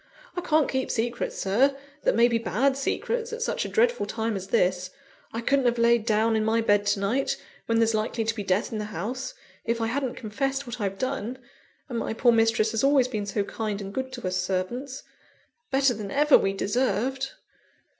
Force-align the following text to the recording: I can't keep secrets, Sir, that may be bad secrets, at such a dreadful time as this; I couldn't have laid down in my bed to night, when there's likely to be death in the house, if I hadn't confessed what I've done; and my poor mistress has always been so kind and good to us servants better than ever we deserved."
I 0.35 0.41
can't 0.41 0.67
keep 0.67 0.89
secrets, 0.89 1.37
Sir, 1.37 1.77
that 2.05 2.15
may 2.15 2.27
be 2.27 2.39
bad 2.39 2.75
secrets, 2.75 3.31
at 3.31 3.43
such 3.43 3.65
a 3.65 3.69
dreadful 3.69 4.07
time 4.07 4.35
as 4.35 4.47
this; 4.47 4.89
I 5.31 5.41
couldn't 5.41 5.65
have 5.65 5.77
laid 5.77 6.07
down 6.07 6.35
in 6.35 6.43
my 6.43 6.59
bed 6.59 6.87
to 6.87 6.99
night, 6.99 7.37
when 7.67 7.77
there's 7.77 7.93
likely 7.93 8.23
to 8.23 8.33
be 8.33 8.41
death 8.41 8.71
in 8.71 8.79
the 8.79 8.85
house, 8.85 9.35
if 9.63 9.79
I 9.79 9.85
hadn't 9.85 10.15
confessed 10.15 10.65
what 10.65 10.81
I've 10.81 10.97
done; 10.97 11.37
and 11.87 11.99
my 11.99 12.13
poor 12.15 12.31
mistress 12.31 12.71
has 12.71 12.83
always 12.83 13.07
been 13.07 13.27
so 13.27 13.43
kind 13.43 13.79
and 13.79 13.93
good 13.93 14.11
to 14.13 14.27
us 14.27 14.37
servants 14.37 15.03
better 15.69 15.93
than 15.93 16.09
ever 16.09 16.35
we 16.35 16.53
deserved." 16.53 17.33